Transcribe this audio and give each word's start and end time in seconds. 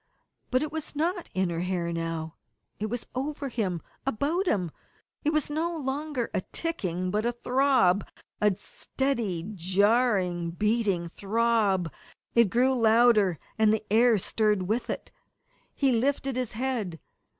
But 0.49 0.63
it 0.63 0.71
was 0.71 0.95
not 0.95 1.29
in 1.35 1.51
her 1.51 1.59
hair 1.59 1.93
now. 1.93 2.33
It 2.79 2.87
was 2.87 3.05
over 3.13 3.49
him, 3.49 3.83
about 4.03 4.47
him 4.47 4.71
it 5.23 5.31
was 5.31 5.47
no 5.51 5.77
longer 5.77 6.31
a 6.33 6.41
ticking, 6.51 7.11
but 7.11 7.23
a 7.23 7.31
throb, 7.31 8.07
a 8.41 8.55
steady, 8.55 9.51
jarring, 9.53 10.49
beating 10.49 11.07
throb. 11.07 11.93
It 12.33 12.49
grew 12.49 12.73
louder, 12.73 13.37
and 13.59 13.71
the 13.71 13.85
air 13.93 14.17
stirred 14.17 14.63
with 14.63 14.89
it. 14.89 15.11
He 15.75 15.91
lifted 15.91 16.35
his 16.35 16.53
head. 16.53 16.99